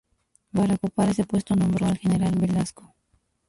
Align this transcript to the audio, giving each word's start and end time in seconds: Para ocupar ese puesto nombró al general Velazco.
Para 0.51 0.73
ocupar 0.73 1.07
ese 1.09 1.25
puesto 1.25 1.55
nombró 1.55 1.85
al 1.85 1.99
general 1.99 2.33
Velazco. 2.35 2.95